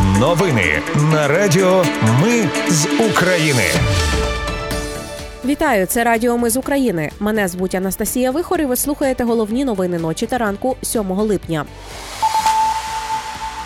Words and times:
Новини 0.00 0.82
на 1.12 1.28
Радіо 1.28 1.84
Ми 2.22 2.48
з 2.68 2.86
України. 3.10 3.62
Вітаю, 5.44 5.86
це 5.86 6.04
Радіо 6.04 6.38
Ми 6.38 6.50
з 6.50 6.56
України. 6.56 7.10
Мене 7.20 7.48
звуть 7.48 7.74
Анастасія 7.74 8.30
Вихор 8.30 8.60
і 8.60 8.64
Ви 8.64 8.76
слухаєте 8.76 9.24
головні 9.24 9.64
новини 9.64 9.98
ночі 9.98 10.26
та 10.26 10.38
ранку 10.38 10.76
7 10.82 11.10
липня. 11.12 11.64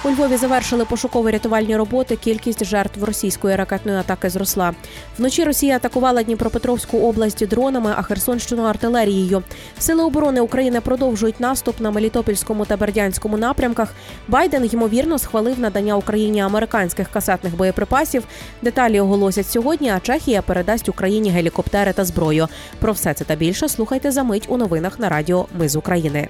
У 0.06 0.10
Львові 0.10 0.36
завершили 0.36 0.84
пошуково-рятувальні 0.84 1.76
роботи. 1.76 2.16
Кількість 2.16 2.64
жертв 2.64 3.04
російської 3.04 3.56
ракетної 3.56 3.98
атаки 3.98 4.30
зросла. 4.30 4.74
Вночі 5.18 5.44
Росія 5.44 5.76
атакувала 5.76 6.22
Дніпропетровську 6.22 6.98
область 6.98 7.46
дронами, 7.46 7.94
а 7.96 8.02
Херсонщину 8.02 8.62
артилерією. 8.62 9.42
Сили 9.78 10.04
оборони 10.04 10.40
України 10.40 10.80
продовжують 10.80 11.40
наступ 11.40 11.80
на 11.80 11.90
Мелітопольському 11.90 12.64
та 12.64 12.76
Бердянському 12.76 13.36
напрямках. 13.36 13.94
Байден 14.28 14.70
ймовірно 14.72 15.18
схвалив 15.18 15.60
надання 15.60 15.96
Україні 15.96 16.40
американських 16.40 17.08
касетних 17.08 17.56
боєприпасів. 17.56 18.24
Деталі 18.62 19.00
оголосять 19.00 19.50
сьогодні. 19.50 19.90
А 19.90 20.00
Чехія 20.00 20.42
передасть 20.42 20.88
Україні 20.88 21.30
гелікоптери 21.30 21.92
та 21.92 22.04
зброю. 22.04 22.48
Про 22.78 22.92
все 22.92 23.14
це 23.14 23.24
та 23.24 23.34
більше 23.34 23.68
слухайте 23.68 24.10
за 24.10 24.22
мить 24.22 24.46
у 24.48 24.56
новинах 24.56 24.98
на 24.98 25.08
Радіо 25.08 25.46
Ми 25.58 25.68
з 25.68 25.76
України. 25.76 26.28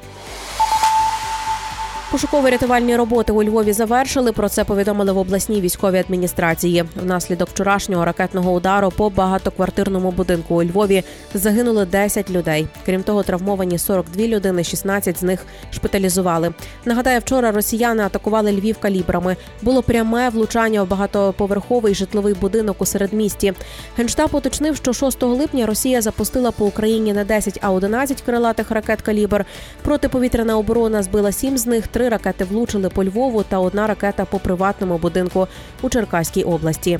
Пошуково-рятувальні 2.12 2.96
роботи 2.96 3.32
у 3.32 3.42
Львові 3.42 3.72
завершили. 3.72 4.32
Про 4.32 4.48
це 4.48 4.64
повідомили 4.64 5.12
в 5.12 5.18
обласній 5.18 5.60
військовій 5.60 5.98
адміністрації. 5.98 6.84
Внаслідок 7.02 7.48
вчорашнього 7.48 8.04
ракетного 8.04 8.52
удару 8.52 8.90
по 8.90 9.10
багатоквартирному 9.10 10.10
будинку 10.10 10.54
у 10.54 10.64
Львові 10.64 11.02
загинули 11.34 11.84
10 11.86 12.30
людей. 12.30 12.66
Крім 12.84 13.02
того, 13.02 13.22
травмовані 13.22 13.78
42 13.78 14.26
людини, 14.26 14.64
16 14.64 15.18
з 15.18 15.22
них 15.22 15.46
шпиталізували. 15.70 16.54
Нагадаю, 16.84 17.20
вчора 17.20 17.50
росіяни 17.52 18.02
атакували 18.02 18.52
Львів 18.52 18.78
калібрами. 18.78 19.36
Було 19.62 19.82
пряме 19.82 20.28
влучання 20.28 20.82
у 20.82 20.86
багатоповерховий 20.86 21.94
житловий 21.94 22.34
будинок 22.34 22.76
у 22.78 22.86
середмісті. 22.86 23.52
Генштаб 23.96 24.30
уточнив, 24.32 24.76
що 24.76 24.92
6 24.92 25.22
липня 25.22 25.66
Росія 25.66 26.02
запустила 26.02 26.50
по 26.50 26.66
Україні 26.66 27.12
не 27.12 27.24
10, 27.24 27.58
а 27.62 27.72
11 27.72 28.22
крилатих 28.22 28.70
ракет 28.70 29.02
калібр. 29.02 29.44
Протиповітряна 29.82 30.58
оборона 30.58 31.02
збила 31.02 31.32
7 31.32 31.58
з 31.58 31.66
них. 31.66 31.86
Три 31.96 32.10
ракети 32.10 32.44
влучили 32.44 32.90
по 32.90 33.04
Львову 33.04 33.42
та 33.42 33.58
одна 33.58 33.86
ракета 33.86 34.24
по 34.24 34.38
приватному 34.38 34.98
будинку 34.98 35.48
у 35.82 35.88
Черкаській 35.88 36.42
області. 36.42 36.98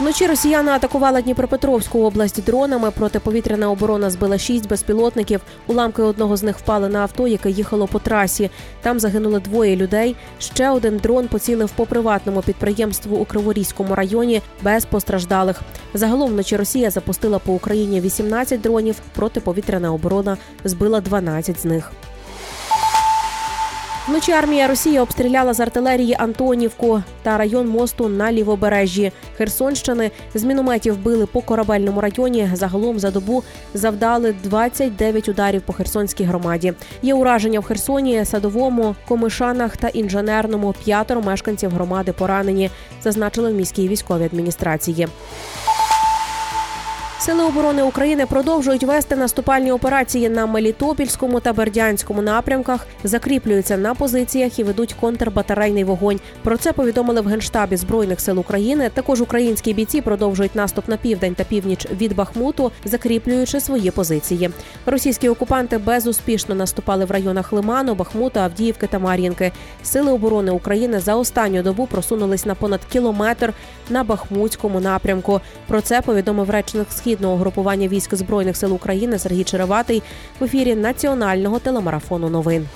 Вночі 0.00 0.26
росіяни 0.26 0.70
атакували 0.70 1.22
Дніпропетровську 1.22 2.02
область 2.02 2.44
дронами. 2.44 2.90
Протиповітряна 2.90 3.70
оборона 3.70 4.10
збила 4.10 4.38
шість 4.38 4.68
безпілотників. 4.68 5.40
Уламки 5.66 6.02
одного 6.02 6.36
з 6.36 6.42
них 6.42 6.58
впали 6.58 6.88
на 6.88 6.98
авто, 6.98 7.26
яке 7.26 7.50
їхало 7.50 7.86
по 7.86 7.98
трасі. 7.98 8.50
Там 8.82 9.00
загинули 9.00 9.40
двоє 9.40 9.76
людей. 9.76 10.16
Ще 10.38 10.70
один 10.70 10.96
дрон 10.96 11.28
поцілив 11.28 11.70
по 11.70 11.86
приватному 11.86 12.42
підприємству 12.42 13.16
у 13.16 13.24
Криворізькому 13.24 13.94
районі 13.94 14.42
без 14.62 14.84
постраждалих. 14.84 15.60
Загалом 15.94 16.30
вночі 16.30 16.56
Росія 16.56 16.90
запустила 16.90 17.38
по 17.38 17.52
Україні 17.52 18.00
18 18.00 18.60
дронів. 18.60 18.96
Протиповітряна 19.14 19.92
оборона 19.92 20.36
збила 20.64 21.00
12 21.00 21.60
з 21.60 21.64
них. 21.64 21.92
Вночі 24.08 24.32
армія 24.32 24.68
Росії 24.68 24.98
обстріляла 24.98 25.54
з 25.54 25.60
артилерії 25.60 26.16
Антонівку 26.18 27.02
та 27.22 27.38
район 27.38 27.68
мосту 27.68 28.08
на 28.08 28.32
лівобережжі 28.32 29.12
Херсонщини. 29.36 30.10
З 30.34 30.44
мінометів 30.44 30.98
били 30.98 31.26
по 31.26 31.40
корабельному 31.40 32.00
районі. 32.00 32.50
Загалом 32.52 32.98
за 32.98 33.10
добу 33.10 33.42
завдали 33.74 34.34
29 34.42 35.28
ударів 35.28 35.62
по 35.62 35.72
Херсонській 35.72 36.24
громаді. 36.24 36.72
Є 37.02 37.14
ураження 37.14 37.60
в 37.60 37.64
Херсоні, 37.64 38.24
садовому, 38.24 38.94
комишанах 39.08 39.76
та 39.76 39.88
інженерному. 39.88 40.74
П'ятеро 40.84 41.22
мешканців 41.22 41.70
громади 41.70 42.12
поранені, 42.12 42.70
зазначили 43.02 43.52
в 43.52 43.54
міській 43.54 43.88
військовій 43.88 44.24
адміністрації. 44.24 45.08
Сили 47.18 47.44
оборони 47.44 47.82
України 47.82 48.26
продовжують 48.26 48.84
вести 48.84 49.16
наступальні 49.16 49.72
операції 49.72 50.28
на 50.28 50.46
Мелітопільському 50.46 51.40
та 51.40 51.52
Бердянському 51.52 52.22
напрямках, 52.22 52.86
закріплюються 53.04 53.76
на 53.76 53.94
позиціях 53.94 54.58
і 54.58 54.64
ведуть 54.64 54.92
контрбатарейний 55.00 55.84
вогонь. 55.84 56.20
Про 56.42 56.56
це 56.56 56.72
повідомили 56.72 57.20
в 57.20 57.26
генштабі 57.26 57.76
збройних 57.76 58.20
сил 58.20 58.40
України. 58.40 58.90
Також 58.94 59.20
українські 59.20 59.74
бійці 59.74 60.00
продовжують 60.00 60.54
наступ 60.54 60.88
на 60.88 60.96
південь 60.96 61.34
та 61.34 61.44
північ 61.44 61.86
від 61.90 62.16
Бахмуту, 62.16 62.72
закріплюючи 62.84 63.60
свої 63.60 63.90
позиції. 63.90 64.50
Російські 64.86 65.28
окупанти 65.28 65.78
безуспішно 65.78 66.54
наступали 66.54 67.04
в 67.04 67.10
районах 67.10 67.52
Лиману, 67.52 67.94
Бахмута, 67.94 68.40
Авдіївки 68.40 68.86
та 68.86 68.98
Мар'їнки. 68.98 69.52
Сили 69.82 70.12
оборони 70.12 70.50
України 70.50 71.00
за 71.00 71.14
останню 71.14 71.62
добу 71.62 71.86
просунулись 71.86 72.46
на 72.46 72.54
понад 72.54 72.80
кілометр 72.92 73.52
на 73.90 74.04
Бахмутському 74.04 74.80
напрямку. 74.80 75.40
Про 75.66 75.80
це 75.80 76.00
повідомив 76.00 76.50
речник 76.50 76.86
східного 77.06 77.36
групування 77.36 77.88
військ 77.88 78.14
збройних 78.14 78.56
сил 78.56 78.74
України 78.74 79.18
Сергій 79.18 79.44
Череватий 79.44 80.02
в 80.40 80.44
ефірі 80.44 80.74
національного 80.74 81.58
телемарафону 81.58 82.30
новин. 82.30 82.66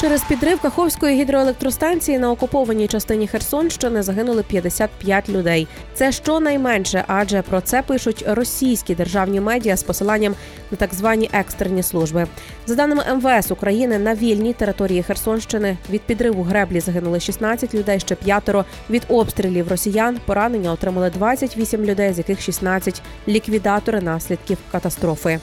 Через 0.00 0.24
підрив 0.24 0.60
Каховської 0.60 1.20
гідроелектростанції 1.20 2.18
на 2.18 2.30
окупованій 2.30 2.88
частині 2.88 3.26
Херсонщини 3.28 4.02
загинули 4.02 4.42
55 4.42 5.28
людей. 5.28 5.68
Це 5.94 6.12
щонайменше, 6.12 7.04
адже 7.06 7.42
про 7.42 7.60
це 7.60 7.82
пишуть 7.82 8.24
російські 8.26 8.94
державні 8.94 9.40
медіа 9.40 9.76
з 9.76 9.82
посиланням 9.82 10.34
на 10.70 10.76
так 10.76 10.94
звані 10.94 11.30
екстрені 11.32 11.82
служби. 11.82 12.26
За 12.66 12.74
даними 12.74 13.02
МВС 13.14 13.54
України, 13.54 13.98
на 13.98 14.14
вільній 14.14 14.52
території 14.52 15.02
Херсонщини 15.02 15.76
від 15.90 16.00
підриву 16.00 16.42
греблі 16.42 16.80
загинули 16.80 17.20
16 17.20 17.74
людей, 17.74 18.00
ще 18.00 18.14
п'ятеро. 18.14 18.64
Від 18.90 19.02
обстрілів 19.08 19.68
росіян 19.68 20.18
поранення 20.26 20.72
отримали 20.72 21.10
28 21.10 21.84
людей, 21.84 22.12
з 22.12 22.18
яких 22.18 22.40
16– 22.40 23.02
ліквідатори 23.28 24.00
наслідків 24.00 24.58
катастрофи. 24.72 25.40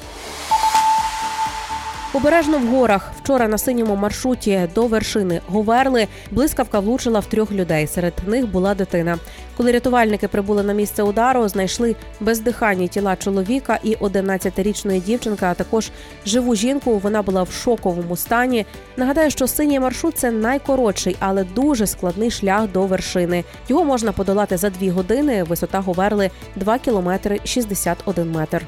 Обережно 2.14 2.60
в 2.60 2.68
горах 2.68 3.12
вчора 3.18 3.48
на 3.48 3.58
синьому 3.58 3.96
маршруті 3.96 4.70
до 4.76 4.88
вершини 4.88 5.42
Говерли 5.48 6.08
блискавка 6.32 6.80
влучила 6.80 7.20
в 7.20 7.26
трьох 7.26 7.52
людей. 7.52 7.88
Серед 7.88 8.14
них 8.28 8.48
була 8.48 8.76
дитина. 8.76 9.20
Коли 9.58 9.72
рятувальники 9.72 10.28
прибули 10.28 10.64
на 10.64 10.74
місце 10.74 11.04
удару, 11.04 11.48
знайшли 11.48 11.96
бездиханні 12.20 12.88
тіла 12.88 13.16
чоловіка 13.16 13.80
і 13.84 13.96
11-річної 13.96 15.04
дівчинки, 15.04 15.46
а 15.46 15.54
також 15.54 15.92
живу 16.26 16.56
жінку. 16.56 16.98
Вона 16.98 17.22
була 17.22 17.44
в 17.44 17.52
шоковому 17.52 18.16
стані. 18.16 18.66
Нагадаю, 18.98 19.32
що 19.32 19.48
синій 19.48 19.80
маршрут 19.80 20.18
це 20.18 20.32
найкоротший, 20.32 21.16
але 21.20 21.44
дуже 21.44 21.88
складний 21.88 22.32
шлях 22.32 22.72
до 22.72 22.86
вершини. 22.86 23.44
Його 23.70 23.84
можна 23.84 24.12
подолати 24.12 24.58
за 24.58 24.70
дві 24.70 24.90
години. 24.90 25.44
Висота 25.44 25.80
Говерли 25.80 26.30
2 26.56 26.78
кілометри 26.78 27.40
61 27.44 28.32
метр. 28.32 28.66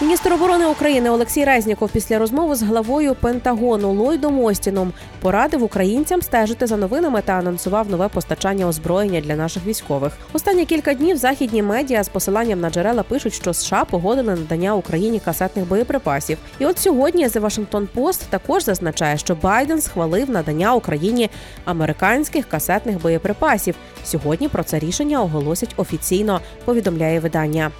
Міністр 0.00 0.32
оборони 0.32 0.66
України 0.66 1.10
Олексій 1.10 1.44
Резніков 1.44 1.90
після 1.90 2.18
розмови 2.18 2.54
з 2.54 2.62
главою 2.62 3.14
Пентагону 3.14 3.92
Ллойдом 3.92 4.44
Остіном 4.44 4.92
порадив 5.20 5.62
українцям 5.62 6.22
стежити 6.22 6.66
за 6.66 6.76
новинами 6.76 7.22
та 7.24 7.32
анонсував 7.32 7.90
нове 7.90 8.08
постачання 8.08 8.66
озброєння 8.66 9.20
для 9.20 9.36
наших 9.36 9.66
військових. 9.66 10.12
Останні 10.32 10.64
кілька 10.64 10.94
днів 10.94 11.16
західні 11.16 11.62
медіа 11.62 12.04
з 12.04 12.08
посиланням 12.08 12.60
на 12.60 12.70
джерела 12.70 13.02
пишуть, 13.02 13.34
що 13.34 13.54
США 13.54 13.84
погодили 13.84 14.34
надання 14.34 14.74
Україні 14.74 15.20
касетних 15.20 15.68
боєприпасів. 15.68 16.38
І 16.58 16.66
от 16.66 16.78
сьогодні 16.78 17.28
The 17.28 17.40
Washington 17.40 17.86
Post 17.96 18.20
також 18.30 18.64
зазначає, 18.64 19.18
що 19.18 19.34
Байден 19.34 19.80
схвалив 19.80 20.30
надання 20.30 20.74
Україні 20.74 21.30
американських 21.64 22.48
касетних 22.48 23.02
боєприпасів. 23.02 23.74
Сьогодні 24.04 24.48
про 24.48 24.64
це 24.64 24.78
рішення 24.78 25.22
оголосять 25.22 25.74
офіційно. 25.76 26.40
Повідомляє 26.64 27.20
видання. 27.20 27.70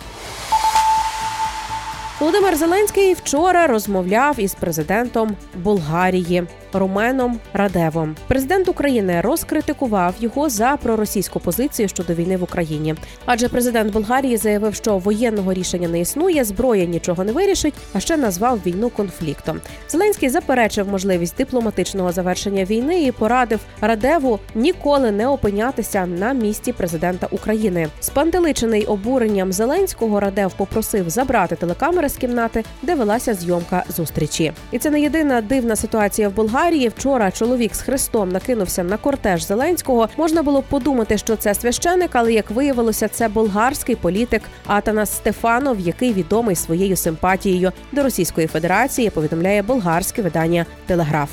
Володимир 2.20 2.56
Зеленський 2.56 3.14
вчора 3.14 3.66
розмовляв 3.66 4.40
із 4.40 4.54
президентом 4.54 5.36
Болгарії 5.54 6.42
Руменом 6.78 7.38
Радевом. 7.52 8.16
Президент 8.28 8.68
України 8.68 9.20
розкритикував 9.20 10.14
його 10.20 10.48
за 10.48 10.76
проросійську 10.82 11.40
позицію 11.40 11.88
щодо 11.88 12.14
війни 12.14 12.36
в 12.36 12.42
Україні. 12.42 12.94
Адже 13.26 13.48
президент 13.48 13.92
Болгарії 13.92 14.36
заявив, 14.36 14.74
що 14.74 14.98
воєнного 14.98 15.52
рішення 15.52 15.88
не 15.88 16.00
існує, 16.00 16.44
зброя 16.44 16.84
нічого 16.84 17.24
не 17.24 17.32
вирішить, 17.32 17.74
а 17.92 18.00
ще 18.00 18.16
назвав 18.16 18.60
війну 18.66 18.90
конфліктом. 18.90 19.60
Зеленський 19.88 20.28
заперечив 20.28 20.88
можливість 20.88 21.36
дипломатичного 21.36 22.12
завершення 22.12 22.64
війни 22.64 23.02
і 23.02 23.12
порадив 23.12 23.60
Радеву 23.80 24.38
ніколи 24.54 25.10
не 25.10 25.28
опинятися 25.28 26.06
на 26.06 26.32
місці 26.32 26.72
президента 26.72 27.26
України. 27.30 27.88
Спантеличений 28.00 28.84
обуренням 28.84 29.52
Зеленського 29.52 30.20
Радев 30.20 30.52
попросив 30.52 31.10
забрати 31.10 31.56
телекамери 31.56 32.08
з 32.08 32.16
кімнати, 32.16 32.64
де 32.82 32.94
велася 32.94 33.34
зйомка 33.34 33.84
зустрічі. 33.96 34.52
І 34.70 34.78
це 34.78 34.90
не 34.90 35.00
єдина 35.00 35.40
дивна 35.40 35.76
ситуація 35.76 36.28
в 36.28 36.34
Болгарії. 36.34 36.65
Швейцарії 36.66 36.88
вчора 36.88 37.30
чоловік 37.30 37.74
з 37.74 37.80
хрестом 37.80 38.28
накинувся 38.28 38.84
на 38.84 38.96
кортеж 38.96 39.46
Зеленського. 39.46 40.08
Можна 40.16 40.42
було 40.42 40.62
подумати, 40.62 41.18
що 41.18 41.36
це 41.36 41.54
священик, 41.54 42.10
але 42.12 42.32
як 42.32 42.50
виявилося, 42.50 43.08
це 43.08 43.28
болгарський 43.28 43.96
політик 43.96 44.42
Атанас 44.66 45.16
Стефанов, 45.16 45.80
який 45.80 46.12
відомий 46.12 46.56
своєю 46.56 46.96
симпатією 46.96 47.72
до 47.92 48.02
Російської 48.02 48.46
Федерації. 48.46 49.10
Повідомляє 49.10 49.62
болгарське 49.62 50.22
видання 50.22 50.66
Телеграф. 50.86 51.30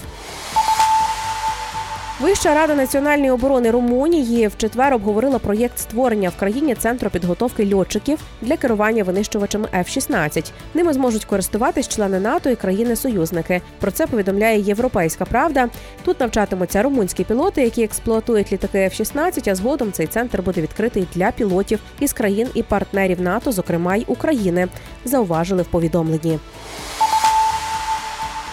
Вища 2.19 2.55
рада 2.55 2.75
національної 2.75 3.31
оборони 3.31 3.71
Румунії 3.71 4.47
в 4.47 4.57
четвер 4.57 4.93
обговорила 4.93 5.39
проєкт 5.39 5.79
створення 5.79 6.29
в 6.29 6.35
країні 6.35 6.75
центру 6.75 7.09
підготовки 7.09 7.75
льотчиків 7.75 8.19
для 8.41 8.57
керування 8.57 9.03
винищувачами 9.03 9.67
F-16. 9.77 10.51
Ними 10.73 10.93
зможуть 10.93 11.25
користуватись 11.25 11.87
члени 11.87 12.19
НАТО 12.19 12.49
і 12.49 12.55
країни-союзники. 12.55 13.61
Про 13.79 13.91
це 13.91 14.07
повідомляє 14.07 14.59
Європейська 14.59 15.25
Правда. 15.25 15.69
Тут 16.05 16.19
навчатимуться 16.19 16.83
румунські 16.83 17.23
пілоти, 17.23 17.61
які 17.61 17.83
експлуатують 17.83 18.51
літаки 18.51 18.77
F-16, 18.77 19.51
А 19.51 19.55
згодом 19.55 19.91
цей 19.91 20.07
центр 20.07 20.41
буде 20.41 20.61
відкритий 20.61 21.07
для 21.13 21.31
пілотів 21.31 21.79
із 21.99 22.13
країн 22.13 22.47
і 22.53 22.63
партнерів 22.63 23.21
НАТО, 23.21 23.51
зокрема 23.51 23.95
й 23.95 24.05
України. 24.07 24.67
Зауважили 25.05 25.61
в 25.61 25.67
повідомленні. 25.67 26.39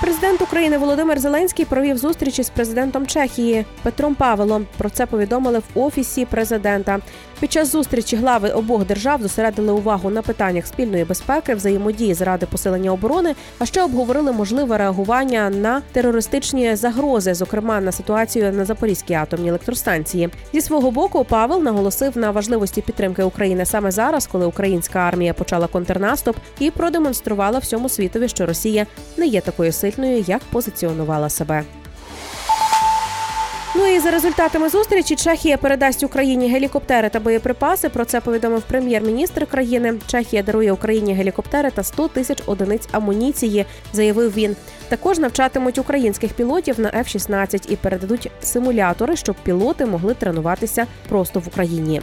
Президент 0.00 0.42
України 0.42 0.78
Володимир 0.78 1.20
Зеленський 1.20 1.64
провів 1.64 1.98
зустрічі 1.98 2.42
з 2.42 2.50
президентом 2.50 3.06
Чехії 3.06 3.64
Петром 3.82 4.14
Павелом. 4.14 4.66
Про 4.78 4.90
це 4.90 5.06
повідомили 5.06 5.58
в 5.58 5.78
офісі 5.78 6.24
президента. 6.24 6.98
Під 7.40 7.52
час 7.52 7.72
зустрічі 7.72 8.16
глави 8.16 8.48
обох 8.48 8.86
держав 8.86 9.22
зосередили 9.22 9.72
увагу 9.72 10.10
на 10.10 10.22
питаннях 10.22 10.66
спільної 10.66 11.04
безпеки, 11.04 11.54
взаємодії 11.54 12.14
заради 12.14 12.46
посилення 12.46 12.92
оборони, 12.92 13.34
а 13.58 13.66
ще 13.66 13.82
обговорили 13.82 14.32
можливе 14.32 14.78
реагування 14.78 15.50
на 15.50 15.82
терористичні 15.92 16.76
загрози, 16.76 17.34
зокрема 17.34 17.80
на 17.80 17.92
ситуацію 17.92 18.52
на 18.52 18.64
Запорізькій 18.64 19.14
атомній 19.14 19.48
електростанції. 19.48 20.28
Зі 20.52 20.60
свого 20.60 20.90
боку 20.90 21.26
Павел 21.28 21.62
наголосив 21.62 22.18
на 22.18 22.30
важливості 22.30 22.82
підтримки 22.82 23.22
України 23.22 23.66
саме 23.66 23.90
зараз, 23.90 24.26
коли 24.26 24.46
українська 24.46 24.98
армія 24.98 25.34
почала 25.34 25.66
контрнаступ 25.66 26.36
і 26.58 26.70
продемонструвала 26.70 27.58
всьому 27.58 27.88
світові, 27.88 28.28
що 28.28 28.46
Росія 28.46 28.86
не 29.16 29.26
є 29.26 29.40
такою 29.40 29.72
сильною, 29.92 30.24
як 30.26 30.40
позиціонувала 30.52 31.28
себе. 31.28 31.64
Ну 33.74 33.86
і 33.86 34.00
за 34.00 34.10
результатами 34.10 34.68
зустрічі 34.68 35.16
Чехія 35.16 35.56
передасть 35.56 36.02
Україні 36.02 36.48
гелікоптери 36.48 37.08
та 37.08 37.20
боєприпаси. 37.20 37.88
Про 37.88 38.04
це 38.04 38.20
повідомив 38.20 38.62
прем'єр-міністр 38.62 39.46
країни. 39.46 39.94
Чехія 40.06 40.42
дарує 40.42 40.72
Україні 40.72 41.14
гелікоптери 41.14 41.70
та 41.70 41.82
100 41.82 42.08
тисяч 42.08 42.38
одиниць 42.46 42.88
амуніції, 42.92 43.66
заявив 43.92 44.34
він. 44.34 44.56
Також 44.88 45.18
навчатимуть 45.18 45.78
українських 45.78 46.32
пілотів 46.32 46.80
на 46.80 46.90
F-16 46.90 47.70
і 47.72 47.76
передадуть 47.76 48.30
симулятори, 48.42 49.16
щоб 49.16 49.36
пілоти 49.42 49.86
могли 49.86 50.14
тренуватися 50.14 50.86
просто 51.08 51.40
в 51.40 51.48
Україні. 51.48 52.02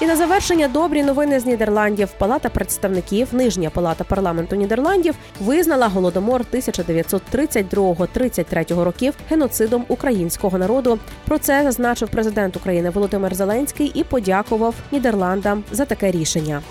І 0.00 0.06
на 0.06 0.16
завершення 0.16 0.68
добрі 0.68 1.02
новини 1.02 1.40
з 1.40 1.46
Нідерландів. 1.46 2.08
Палата 2.18 2.48
представників, 2.48 3.28
нижня 3.32 3.70
палата 3.70 4.04
парламенту 4.04 4.56
Нідерландів, 4.56 5.14
визнала 5.40 5.88
голодомор 5.88 6.44
1932-33 6.52 8.84
років 8.84 9.14
геноцидом 9.30 9.84
українського 9.88 10.58
народу. 10.58 10.98
Про 11.24 11.38
це 11.38 11.62
зазначив 11.62 12.08
президент 12.08 12.56
України 12.56 12.90
Володимир 12.90 13.34
Зеленський 13.34 13.92
і 13.94 14.04
подякував 14.04 14.74
Нідерландам 14.92 15.64
за 15.72 15.84
таке 15.84 16.10
рішення. 16.10 16.62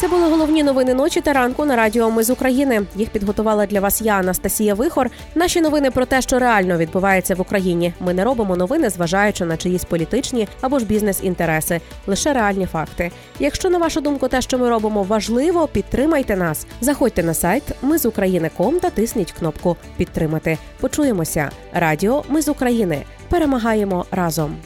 Це 0.00 0.08
були 0.08 0.28
головні 0.28 0.62
новини 0.62 0.94
ночі 0.94 1.20
та 1.20 1.32
ранку 1.32 1.64
на 1.64 1.76
радіо 1.76 2.10
Ми 2.10 2.24
з 2.24 2.30
України. 2.30 2.82
Їх 2.96 3.10
підготувала 3.10 3.66
для 3.66 3.80
вас 3.80 4.02
я, 4.02 4.14
Анастасія 4.14 4.74
Вихор. 4.74 5.10
Наші 5.34 5.60
новини 5.60 5.90
про 5.90 6.06
те, 6.06 6.22
що 6.22 6.38
реально 6.38 6.78
відбувається 6.78 7.34
в 7.34 7.40
Україні. 7.40 7.92
Ми 8.00 8.14
не 8.14 8.24
робимо 8.24 8.56
новини, 8.56 8.90
зважаючи 8.90 9.44
на 9.44 9.56
чиїсь 9.56 9.84
політичні 9.84 10.48
або 10.60 10.78
ж 10.78 10.84
бізнес-інтереси, 10.84 11.80
лише 12.06 12.32
реальні 12.32 12.66
факти. 12.66 13.10
Якщо 13.38 13.70
на 13.70 13.78
вашу 13.78 14.00
думку, 14.00 14.28
те, 14.28 14.40
що 14.40 14.58
ми 14.58 14.68
робимо, 14.68 15.02
важливо, 15.02 15.66
підтримайте 15.66 16.36
нас. 16.36 16.66
Заходьте 16.80 17.22
на 17.22 17.34
сайт 17.34 17.62
Ми 17.82 17.98
з 17.98 18.06
України.ком 18.06 18.80
та 18.80 18.90
тисніть 18.90 19.32
кнопку 19.32 19.76
Підтримати. 19.96 20.58
Почуємося. 20.80 21.50
Радіо 21.72 22.24
Ми 22.28 22.42
з 22.42 22.48
України. 22.48 23.02
Перемагаємо 23.28 24.04
разом. 24.10 24.56